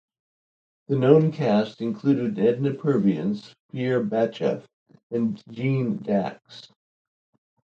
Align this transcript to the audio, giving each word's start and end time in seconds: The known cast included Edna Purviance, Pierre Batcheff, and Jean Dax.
The 0.87 0.95
known 0.95 1.31
cast 1.31 1.79
included 1.79 2.39
Edna 2.39 2.73
Purviance, 2.73 3.53
Pierre 3.71 4.03
Batcheff, 4.03 4.65
and 5.11 5.39
Jean 5.51 5.97
Dax. 6.01 6.69